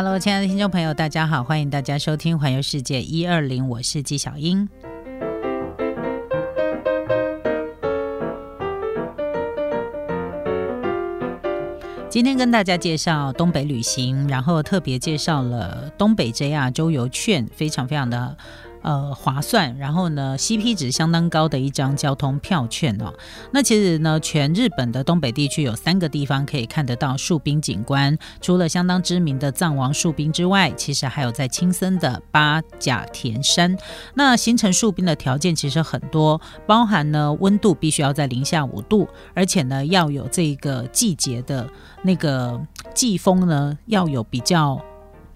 [0.00, 4.68] Hello，亲爱的听众朋友，大家好，欢迎大家收听《环游世界一二零》，我是纪小英。
[12.08, 18.36] 今天跟大家介绍东北旅行，然后特别介绍了东北 JR 周游券，非常非常的。
[18.82, 23.12] 呃，划算，然后呢，CP 值相当高的一张交通票券哦。
[23.52, 33.76] 那其实呢，全日本的东北地区有三个地方可以看得到树冰景观，除了相当知名的藏王树冰之外，其实还有在青森的八甲田山。
[34.14, 41.68] 那形成树冰的条件其实很多，包含呢温度必须要在零下五度，而且呢要有这个季节的
[42.02, 42.60] 那个
[42.94, 44.80] 季风呢要有比较。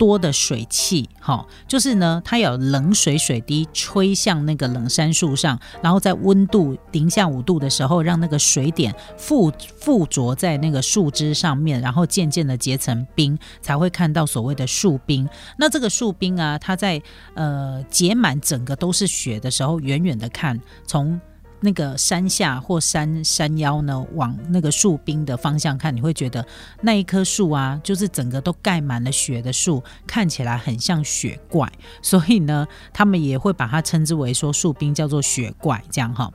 [0.03, 15.29] 多的水汽，哈，就是呢，它有冷水水滴吹向那个冷杉树上，然后在温度零下五度的时候，让那个水点附附着在那个树枝上面，然后渐渐的结成冰，才会看到所谓的树冰。
[15.57, 17.01] 那这个树冰啊，它在
[17.35, 21.21] 呃结满整个都是雪的时候，远远的看，从。
[21.63, 26.45] 那个山下或山山腰呢，往那个树冰的方向看，你会觉得
[26.81, 31.71] 那一棵树啊，就是整个都盖满了雪的树，看起来很像雪怪，
[32.03, 36.31] 所以呢，他们也会把它称之为说树冰叫做雪怪，这样哈。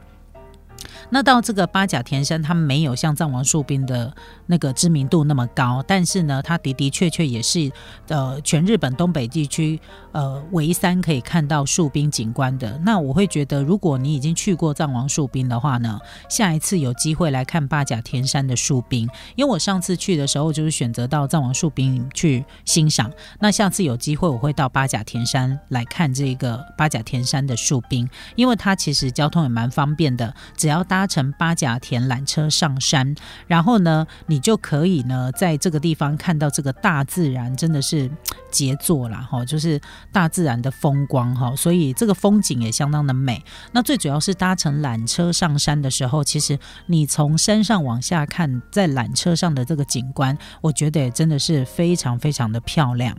[1.09, 4.13] 那到这个八甲田山，它没有像藏王树冰的
[4.47, 7.71] 那个知名度那么高，但是呢，它的的确确也是
[8.09, 9.79] 呃全日本东北地区
[10.11, 12.77] 呃唯三可以看到树冰景观的。
[12.83, 23.11] 那我会觉得，如果你已经去过藏王树冰的话呢，下一次有机会来看八甲田山的树冰，因为我上次去的时候就是选择到藏王树冰去欣赏。
[23.39, 30.33] 那下次有机会我会到八甲田山来看这个八甲田山的树冰，因为它其实交通也蛮方便的。
[30.67, 33.15] 只要搭乘八甲田缆车上山，
[33.47, 38.11] 然后呢，你就可以呢，在这个地方看到这个大自然，真的是
[38.51, 39.79] 杰作啦，哈，就是
[40.11, 43.41] 大自然的风光哈，所以这个风景也相当的美。
[43.71, 53.17] 那最主要是搭乘缆车上山的时候，其实你从山上往下看，在缆车上的这个景观，我觉得也真的是非常非常的漂亮。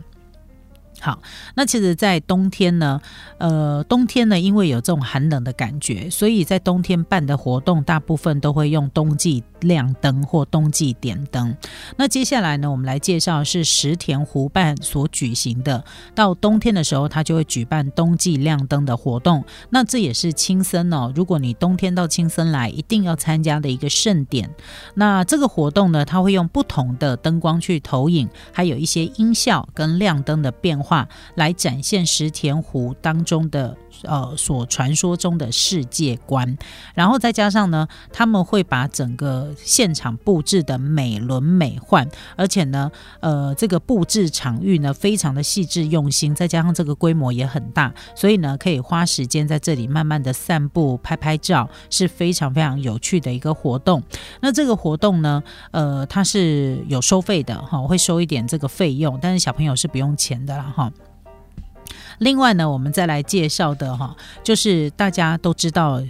[1.01, 1.21] 好，
[1.55, 2.99] 那其实，在冬天呢，
[3.37, 11.55] 呃，冬天呢，因为有这种寒冷的感觉，所以在冬天办的活动，大部分都会用冬季亮灯或冬季点灯。
[11.95, 15.81] 那接下来呢，我们来介绍是石田湖畔所举行的，
[16.13, 19.41] 到冬天的时候，它就会举办冬季亮灯的活动。
[19.69, 24.49] 那这也是青森哦，如果你冬天到青森来，一定要参加的一个盛典。
[24.95, 30.88] 那这个活动呢，它会用不同的灯光去投影，还有一些音效跟亮灯的变化。
[30.89, 36.57] 话来展现石田湖当中的呃所传说中的世界观，
[36.93, 54.01] 然后再加上呢，他们会把整个现场布置的美轮美奂，而且呢，呃，这个布置场域呢非常的细致用心，再加上这个规模也很大，所以呢，可以花时间在这里慢慢的散步、拍拍照，是非常非常有趣的一个活动。
[54.41, 60.73] 那这个活动呢，呃，它是有收费的哈，会收一点这个费用，但是小朋友是不用钱的啦。
[60.75, 60.91] 哈，
[62.19, 66.01] 另外呢，我们再来介绍的哈，就是大家都知道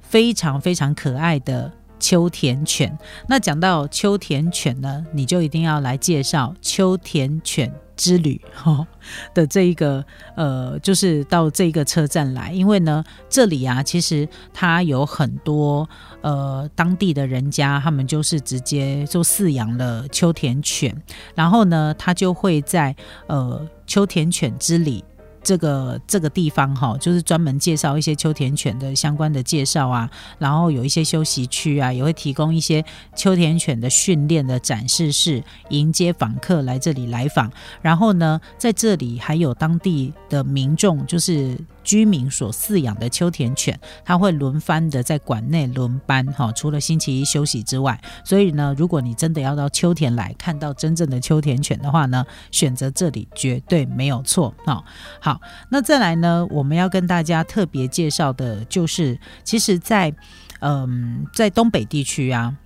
[0.00, 2.98] 非常非常可爱的秋田犬。
[3.28, 8.86] 那讲到秋田犬呢，你就一定要来介绍秋田犬之旅哈
[9.32, 10.04] 的这一个
[10.36, 15.88] 呃，就是到这个车站来，因为呢，这里啊，其实它有很多
[16.20, 20.94] 呃当地的人家，他们就是直接就饲养了秋田犬，
[21.34, 22.94] 然后呢，他就会在
[23.28, 23.66] 呃。
[23.86, 25.04] 秋田犬之里，
[25.44, 32.84] 这个这个地方哈，就是专门介绍一些秋田犬的相关的介绍啊，然后有一些休息区啊，也会提供一些
[33.14, 37.52] 秋田犬的训练的展示室，迎接访客来这里来访。
[37.82, 41.56] 然后呢，在这里还有当地的民众，就是。
[41.84, 54.82] 居民所饲养的秋田犬，它会轮番的在馆内轮班哈，除了星期一休息之外，所以呢，如果你真的要到秋田来看到真正的秋田犬的话呢，选择这里绝对没有错啊。
[55.20, 60.12] 好，那再来呢，我们要跟大家特别介绍的就是，其实，在
[60.60, 62.56] 嗯，在东北地区啊。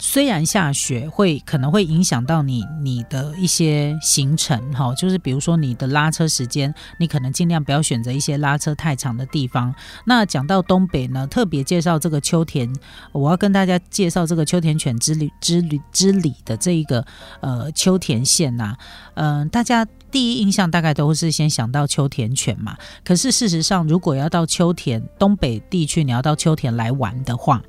[0.00, 9.74] 虽然下雪会可能会影响到你你的一些行程哈，就是比如说你的拉车时间，你可能尽量不要选择一些拉车太长的地方。
[10.04, 12.72] 那讲到东北呢，特别介绍这个秋田，
[13.12, 17.04] 我要跟大家介绍这个秋田犬之旅之旅之旅的这一个
[17.40, 18.76] 呃秋田县呐，
[19.14, 22.76] 嗯，大家第一印象大概都是先想到秋田犬嘛。
[23.04, 27.62] 可是事实上，如果要到秋田东北地区，你要到秋田来玩的话，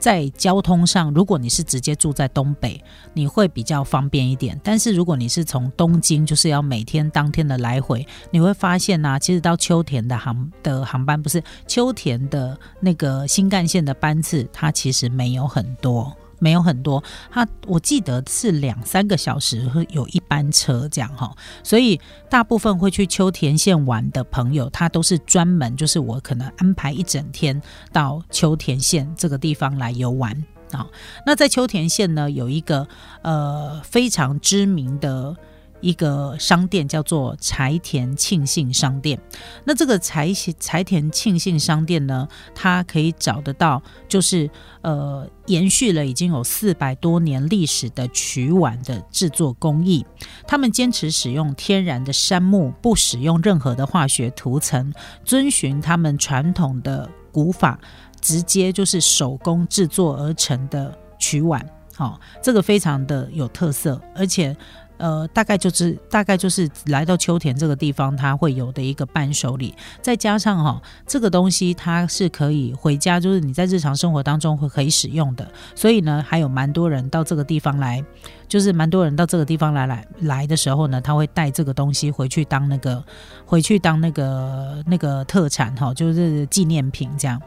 [0.00, 2.82] 在交通上，如果你是直接住在东北，
[3.12, 4.58] 你会比较方便一点。
[4.64, 16.16] 但是如果你是从东京，就是要每天当天的来回，你会发现呢，其实到秋田的航的航班不是秋田的那个新干线的班次，它其实没有很多。
[16.40, 17.00] 没有很多，
[17.30, 21.32] 他我记得是两三个小时会有一班车这样哈，
[21.62, 30.32] 所以大部分会去秋田县玩的朋友，他都是专门就是我可能安排一整天到秋田县这个地方来游玩
[30.72, 30.84] 啊。
[31.24, 32.88] 那在秋田县呢，有一个
[33.22, 35.36] 呃非常知名的。
[35.80, 39.18] 一个商店叫做柴田庆信商店，
[39.64, 44.48] 那这个柴柴田庆信商店呢，它可以找得到，就是
[44.82, 50.04] 呃延续了已经有四百多年历史的曲碗的制作工艺。
[50.46, 54.92] 他们坚持使用天然的杉木，不使用任何的化学涂层，
[55.24, 57.80] 遵循他们传统的古法，
[58.20, 61.64] 直接就是手工制作而成的曲碗。
[61.94, 64.54] 好，这个非常的有特色，而且。
[65.00, 78.04] 呃，大概就是大概就是来到秋田这个地方，它会有的一个伴手礼，再加上哈，这个东西它是可以回家，就是你在日常生活当中会可以使用的，所以呢，还有蛮多人到这个地方来，
[78.46, 83.02] 就是蛮多人到这个地方来来来的时候呢，他会带这个东西回去当那个
[83.46, 87.40] 回去当那个那个特产哈，就是纪念品这样。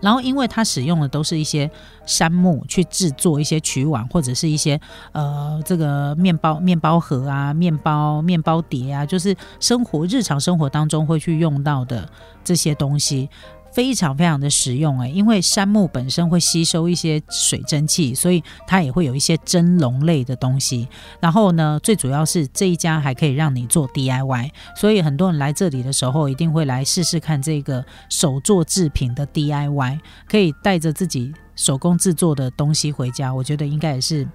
[0.00, 1.70] 然后，因为它使用的都是一些
[2.04, 4.80] 杉木去制作一些曲碗，或者是一些
[5.12, 12.08] 呃这个面包面包盒啊、面包面包碟啊，就是生活日常生活当中会去用到的
[12.44, 13.28] 这些东西。
[13.76, 20.88] 非常非常的实用诶，因为杉木本身会吸收一些水蒸气，所以它也会有一些蒸笼类的东西。
[21.20, 34.26] 然后呢，最主要是这一家还可以让你做 DIY，所以很多人来这里的时候一定会来试试看这个手做制品的 DIY，可以带着自己手工制作的东西回家，我觉得应该也是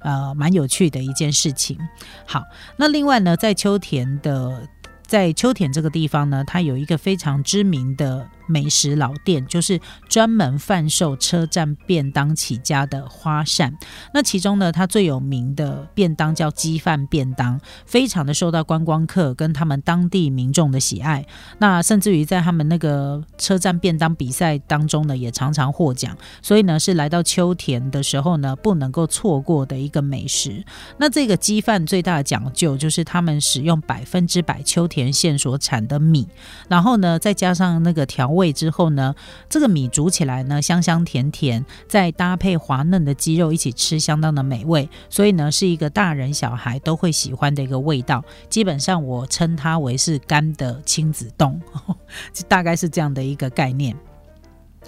[0.00, 1.78] 呃蛮有趣的一件事情。
[2.26, 2.42] 好，
[2.76, 4.68] 那另外呢，在秋田的
[5.06, 8.28] 在秋田这个地方呢，它有一个非常知名的。
[8.46, 13.72] 美食老店就是专门贩售车站便当起家的花扇。
[14.12, 21.24] 那其中呢，它最有名的便当叫鸡饭便当，非常的受到观光客跟他们当地民众的喜爱。
[21.58, 26.16] 那甚至于在他们那个车站便当比赛当中呢，也常常获奖。
[26.40, 30.64] 所以呢，是来到秋田的时候呢，不能够错过的一个美食。
[30.98, 36.26] 那这个鸡饭最大的讲究就是他们使用百分之百秋田县所产的米，
[36.68, 38.31] 然后呢，再加上那个调。
[38.34, 39.14] 味之后呢，
[39.48, 44.88] 这个米煮起来呢，香香甜甜，再搭配滑嫩的鸡肉一起吃，相当的美味。
[45.08, 48.24] 所以呢，是一个大人小孩都会喜欢的一个味道。
[48.48, 51.60] 基本上我称它为是干的亲子冻，
[52.48, 53.96] 大概是这样的一个概念。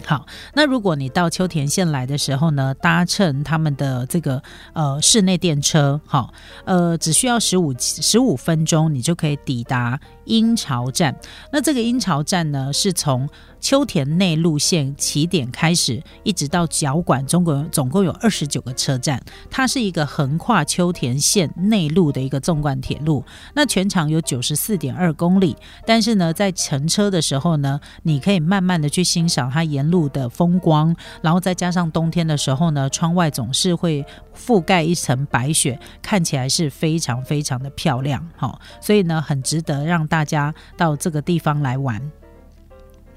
[0.04, 4.42] 好，那如果你到秋田县来的时候呢，搭乘他们的这个
[4.72, 6.32] 呃室内电车，好，
[6.64, 11.16] 呃，只需要十五十五分钟，你就可以抵达鹰巢站。
[11.52, 13.28] 那这个鹰巢站呢，是从
[13.64, 19.18] 秋田内陆线起点开始，一直到角馆，总共总共有二十九个车站。
[19.50, 23.24] 它是一个横跨秋田县内陆的一个纵贯铁路。
[23.54, 25.56] 那全长有九十四点二公里。
[25.86, 34.04] 但是呢，在乘车的时候呢，你可以慢慢的去欣赏它沿路的风光，然后再加上冬天的时候呢，窗外总是会
[34.36, 38.28] 覆盖一层白雪，看起来是非常非常的漂亮。
[38.36, 41.98] 好，所以呢，很值得让大家到这个地方来玩。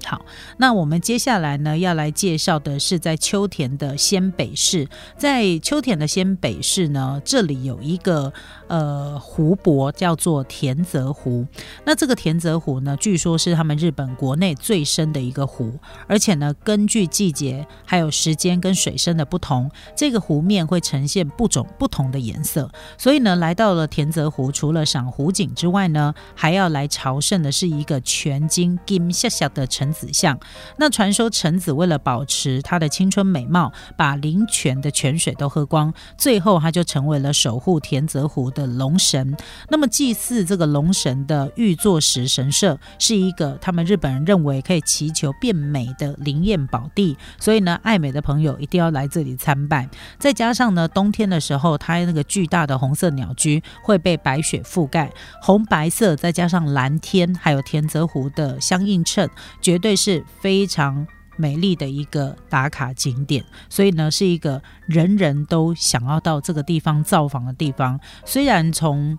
[0.04, 0.24] 好，
[0.56, 4.88] 那我们接下来呢要来介绍的是在秋田的仙北市。
[5.18, 8.32] 在秋田的仙北市呢，这里有一个
[8.68, 11.46] 呃湖泊叫做田泽湖。
[11.84, 22.70] 那这个田泽湖呢，据说是他们日本国内最深的一个湖，而且呢，根据季节还有时间跟水深的不同，这个湖面会呈现不种不同的颜色。
[22.96, 29.87] 所以呢，来到了田泽湖，除了赏湖景之外呢，还要来朝圣的是一个全金金下下的城。
[29.92, 30.38] 子像，
[30.76, 39.34] 那传说臣子为了保持他的青春美貌，把灵泉的泉水都喝光，最后他就成为了守护田泽湖的龙神。
[39.70, 49.88] 那么祭祀这个龙神的玉座石神社，是一个他们日本人认为可以祈求变美的灵验宝地，所以呢，爱美的朋友一定要来这里参拜。
[50.18, 59.26] 再加上呢，冬天的时候，它那个巨大的红色鸟居会被白雪覆盖，红白色再加上蓝天，还有田泽湖的相映衬，
[59.62, 59.77] 绝。
[59.78, 61.06] 绝对是非常
[61.36, 68.00] 美丽的一个打卡景点，所以呢，是一个人人都想要到这个地方造访的地方。
[68.24, 69.16] 虽然从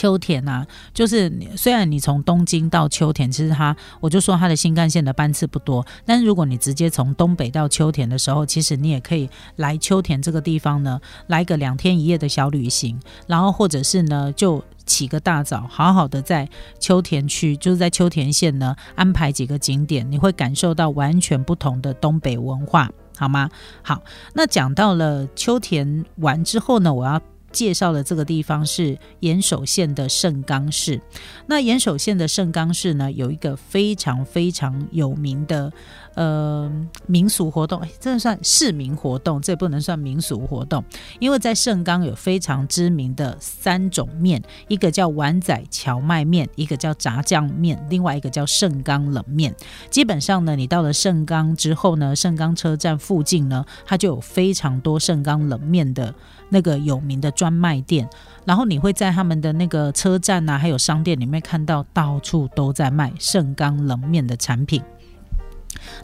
[0.00, 22.88] 秋田啊，就是虽然你从东京到秋田，其实它我就说它的新干线的班次不多，但是如果你直接从东北到秋田的时候，其实你也可以来秋田这个地方呢，来个两天一夜的小旅行，然后或者是呢就起个大早，好好的在秋田区，就是在秋田县呢安排几个景点，你会感受到完全不同的东北文化，
[23.18, 23.50] 好吗？
[23.82, 24.02] 好，
[24.32, 27.20] 那讲到了秋田完之后呢，我要。
[27.52, 31.00] 介绍的这个地方是岩手县的盛冈市。
[31.46, 35.72] 那岩手县的盛冈市呢，有一个非常非常有名的
[36.14, 36.70] 呃
[37.06, 40.84] 民俗活动，这算市民活动，这不能算民俗活动，
[41.18, 49.54] 因为在盛冈有非常知名的三种面，一个叫丸仔荞麦面，一个叫炸酱面，另外一个叫盛冈冷面。
[49.90, 56.14] 基本上呢，你到了盛冈之后呢，盛冈车站附近呢，它就有非常多盛冈冷面的。
[56.50, 58.06] 那个有名的专卖店，
[58.44, 64.82] 然后你会在他们的那个车站啊，还有商店里面看到到处都在卖盛冈冷面的产品。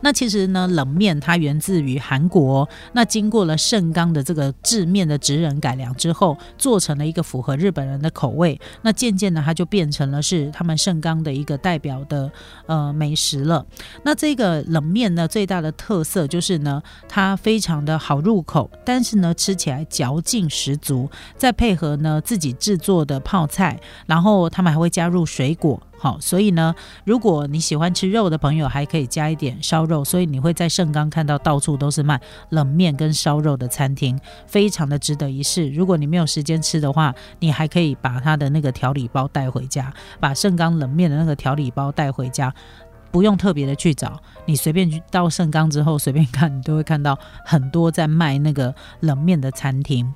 [0.00, 8.60] 那其实呢，冷面它源自于韩国，那经过了盛冈的这个制面的职人改良之后，做成了一个符合日本人的口味。
[8.82, 12.30] 那渐渐的，它就变成了是他们盛冈的一个代表的
[12.66, 13.64] 呃美食了。
[14.02, 21.08] 那这个冷面呢，最大的特色就是呢，它非常的好入口，但是呢，吃起来嚼劲十足。
[21.36, 25.80] 再配合呢自己制作的泡菜，然后他们还会加入水果。
[25.98, 26.74] 好，所以呢，
[27.04, 30.04] 如果你喜欢吃肉的朋友，还可以加一点烧肉。
[30.04, 35.68] 所以你会在盛冈看到到处都是卖冷面跟烧肉的餐厅，非常的值得一试。
[35.70, 42.52] 如果你没有时间吃的话，你还可以把它的那个调理包带回家，把盛冈冷面的那个调理包带回家，
[43.10, 50.12] 不用特别的去找，你随便去到盛冈之后随便看，你都会看到很多在卖那个冷面的餐厅。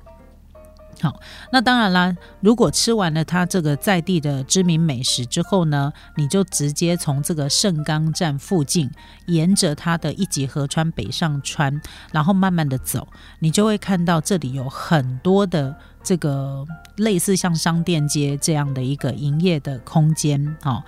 [1.01, 1.19] 好，
[1.51, 2.15] 那当然啦。
[2.41, 8.89] 如果吃完了它这个在地的知名美食之后呢，你就直接从这个盛冈站附近，
[9.25, 11.81] 沿着它的一级河川北上川，
[12.11, 13.07] 然后慢慢的走，
[13.39, 16.63] 你就会看到这里有很多的这个
[16.97, 20.83] 类似像商店街这样的一个营业的空间，哈。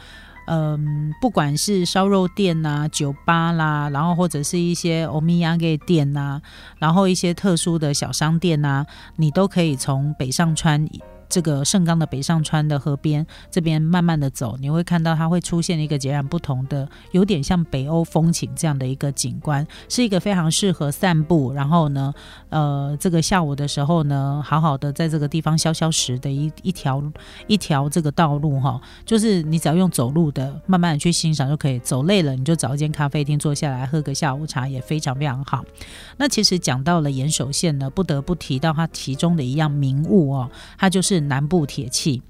[0.46, 6.42] 嗯，不管是烧肉店呐、酒吧啦，然后或者是一些欧米亚给店呐，
[6.80, 8.86] 然后一些特殊的小商店呐，
[9.16, 10.88] 你都可以从北上川。
[11.34, 22.14] 这个盛冈的北上川的河边这边慢慢的走，你会看到它会出现一个截然不同的，有点像北欧风情这样的一个景观，是一个非常适合散步，然后呢，
[22.50, 27.02] 呃，这个下午的时候呢，好好的在这个地方消消食的一一条
[27.48, 31.80] 一条这个道路哈，就是你只要用走路的，慢慢的去欣赏就可以。
[31.80, 35.66] 走累了，你就找一间咖啡厅坐下来喝个下午茶，也非常非常好。
[36.18, 41.23] 那其实讲到了岩手县呢，不得不提到它其中的一样名物哦，它就是。
[41.28, 42.22] 南部铁器。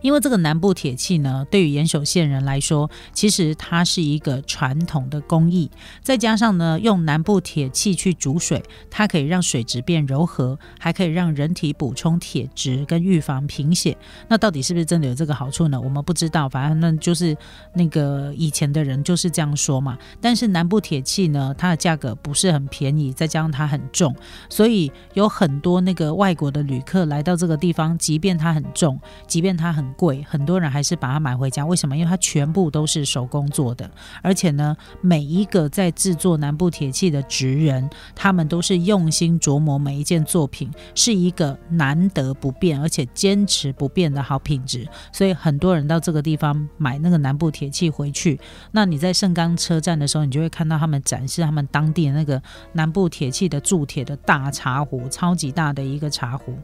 [0.00, 5.70] 因为这个南部铁器呢，对于岩手县人来说，其实它是一个传统的工艺。
[6.02, 13.96] 再加上呢，用南部铁器去煮水，它可以让水质变柔和，还可以让人体补充铁质跟预防贫血。
[14.28, 15.80] 那到底是不是真的有这个好处呢？
[15.80, 17.36] 我们不知道，反正那就是
[17.74, 19.98] 那个以前的人就是这样说嘛。
[20.20, 24.14] 但是南部铁器呢，它的价格不是很便宜，再加上它很重，
[24.48, 31.64] 所以有很多那个外国的旅客来到这个地方，即便它很重，即便它很贵，很多人还是把它买回家。
[31.64, 31.96] 为什么？
[31.96, 33.90] 因为它全部都是手工做的，
[34.22, 44.86] 而且呢，每一个在制作南部铁器的职人，他们都是用心琢磨每一件作品，是一个难得不变而且坚持不变的好品质。
[45.12, 48.38] 所以很多人到这个地方买那个南部铁器回去。
[48.72, 52.40] 那你在盛冈车站的时候，你就会看到他们展示他们当地的那个
[52.72, 56.54] 南部铁器的铸铁的大茶壶，超级大的一个茶壶。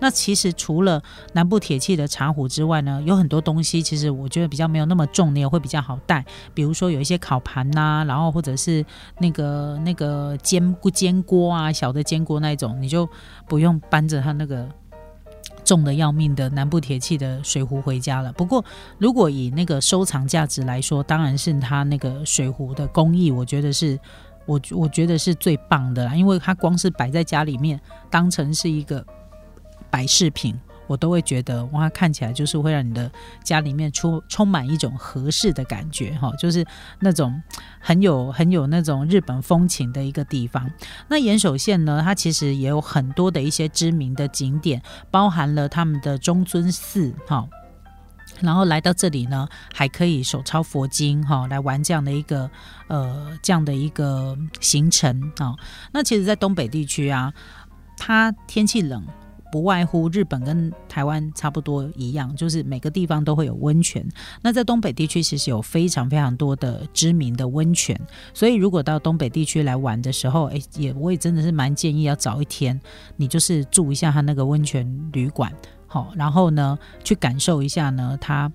[0.00, 1.02] 那其实除了
[1.32, 6.24] 南部铁器的茶壶之外呢，有很多东西，其实我觉得比较没有那么重，你也会比较好带。
[6.52, 8.84] 比如说有一些烤盘呐，然后或者是
[9.18, 13.08] 那个那个煎煎锅啊，小的煎锅那种，你就
[13.48, 14.68] 不用搬着它那个
[15.64, 18.32] 重的要命的南部铁器的水壶回家了。
[18.32, 18.64] 不过
[18.98, 23.98] 如果以那个收藏价值来说，当然是它那个水壶的工艺，我觉得是
[24.46, 29.04] 我我觉得是最棒的啦，因为它光是摆在家里面，当成是一个。
[29.94, 30.58] 摆饰品，
[30.88, 33.08] 我都会觉得哇，看起来就是会让你的
[33.44, 36.66] 家里面充充满一种合适的感觉哈，就是
[36.98, 37.40] 那种
[37.78, 40.68] 很有很有那种日本风情的一个地方。
[41.06, 44.82] 那岩手县呢，它其实也有很多的一些知名的景点，
[45.12, 47.48] 包含了他们的中尊寺哈，
[48.40, 52.50] 然后来到这里呢，还可以手抄佛经哈，来玩这样的一个
[52.88, 55.54] 呃这样的一个行程啊。
[55.92, 57.32] 那其实，在东北地区啊，
[57.96, 59.06] 它天气冷。
[59.54, 64.04] 不外乎日本跟台湾差不多一样，就是每个地方都会有温泉。
[64.42, 67.96] 那在东北地区其实有非常非常多的知名的温泉，
[68.32, 72.80] 所以如果到东北地区来玩的时候，诶，也我也真的是蛮建议要早一天，
[73.14, 75.52] 你就是住一下他那个温泉旅馆，
[75.86, 78.50] 好，然后呢去感受一下呢他。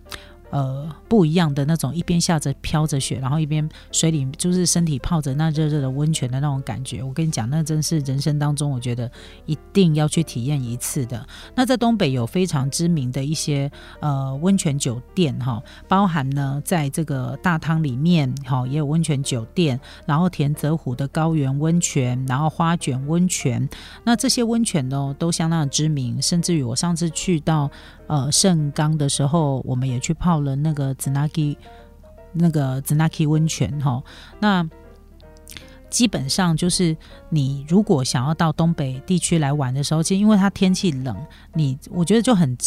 [0.51, 7.03] 呃，不一样的那种，一边下着飘着雪，然后一边水里就是身体泡着那热热的温泉的那种感觉。
[7.03, 9.09] 我跟你讲，那真是人生当中我觉得
[9.45, 11.25] 一定要去体验一次的。
[11.55, 23.69] 那在东北有非常知名的一些呃温泉酒店哈，包含呢在这个大汤里面哈也有温泉酒店，然后田泽湖的高原温泉，然后花卷温泉，
[24.03, 27.69] 那这些温泉呢都相当的知名，甚至于我上次去到。
[28.09, 31.55] 呃，盛冈的时候，我们也去泡了那个紫纳基，
[32.33, 34.01] 那个紫纳基温泉哈。
[34.39, 34.67] 那
[35.89, 36.95] 基本上就是
[37.29, 41.15] 你如果想要到东北地区来玩的时候，其实因为它天气冷，
[41.53, 42.57] 你我觉得就很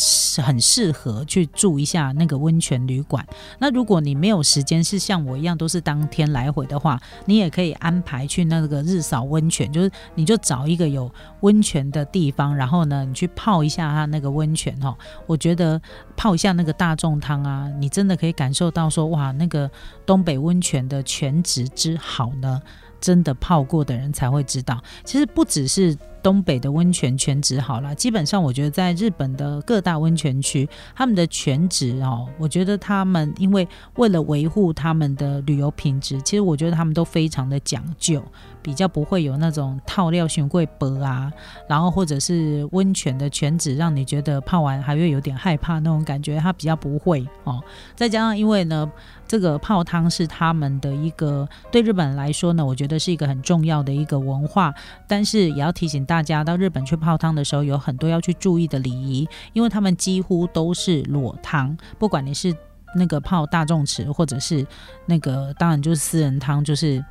[0.43, 3.27] 很适合去住一下那个温泉旅馆。
[3.59, 11.11] 那如果你没有时间，是像我一样都是当天来回的话，你也可以安排去那个日扫温泉，就是你就找一个有
[11.41, 14.97] 温泉的地方，然后呢，你去泡一下它那个温泉哈。
[15.27, 15.81] 我觉得
[16.17, 19.71] 泡一下那个大众汤啊，你真的可以感受到说哇，那个
[20.05, 22.61] 东北温泉的全职之好呢。
[23.03, 25.95] 真的泡过的人才会知道，其实不只是。
[26.23, 38.23] 东北的温泉全职好了，基本上我觉得在日本的各大温泉区，他们的全职哦，我觉得他们因为为了维护他们的旅游品质，其实我觉得他们都非常的讲究，
[38.63, 41.33] 比较不会有那种套料熊贵博啊，
[41.69, 47.61] 然后或者是温泉的全职让你觉得泡完还会有点害怕那种感觉，他比较不会哦。
[47.97, 48.89] 再加上因为呢，
[49.27, 54.73] 这个泡汤是他们的一个对日本人来说呢，我觉得是一个很重要的一个文化，
[55.09, 56.07] 但是也要提醒。
[56.12, 62.55] 大大家到日本去泡汤的时候，有很多要去注意的礼仪，因为他们几乎都是裸汤，不管你是
[62.95, 64.67] 那个泡大众池，或者是
[65.07, 67.03] 那个当然就是私人汤，就是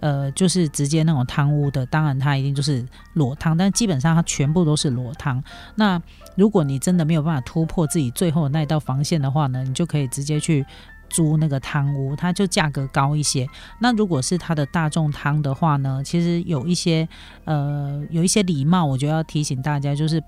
[0.00, 5.44] 呃就是直接那种汤屋的，当然它一定就是裸汤，但基本上它全部都是裸汤。
[5.74, 6.00] 那
[6.34, 10.64] 如果你真的没有办法突破自己最后那一道防线的话呢，你就可以直接去。
[11.08, 13.46] 租那个汤屋，它就价格高一些。
[13.80, 17.08] 那如果是它的大众汤的话呢，其实有一些
[17.44, 20.22] 呃有一些礼貌，我就要提醒大家，就是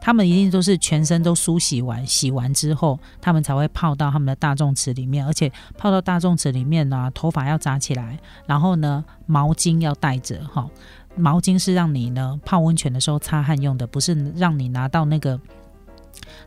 [0.00, 10.68] 他们一定都是全身都梳洗完，洗完之后，他们才会泡到他们的大众池里面，而且泡到大众池里面呢，头发要扎起来，然后呢毛巾要带着哈，
[11.16, 15.40] 毛巾是让你呢泡温泉的时候擦汗用的，不是让你拿到那个。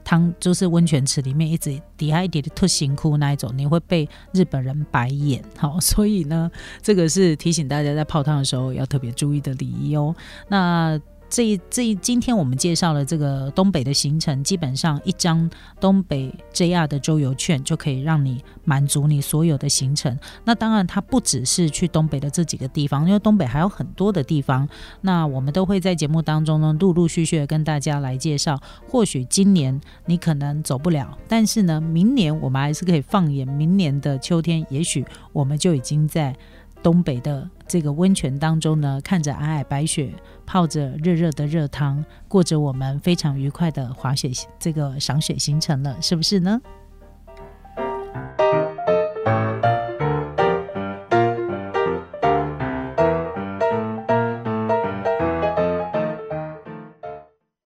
[0.03, 5.43] 汤就是温泉池里面一直底下一点的特辛苦那一种，你会被日本人白眼。
[5.57, 6.49] 好，所以呢，
[6.81, 10.15] 这个是提醒大家在泡汤的时候要特别注意的礼仪哦。
[10.47, 10.99] 那。
[11.33, 15.49] 这这今天我们介绍了这个东北的行程，基本上一张
[15.81, 20.15] 东北 JR 的周游券就可以让你满足你所有的行程。
[20.45, 24.69] 那当然，它不只是去东北的这几个地方，因为东北还有很多的地方。
[25.01, 28.61] 那我们都会在节目当中呢，陆陆续续跟大家来介绍。
[28.87, 36.35] 或许今年你可能走不了，但是呢，明年我们还是可以放眼明年的秋天，也许我们就已经在。
[36.83, 40.13] 东北的这个温泉当中呢看着皑皑白雪
[40.45, 46.61] 泡着热热的热汤过着我们非常愉快的滑雪这个赏雪行程了是不是呢？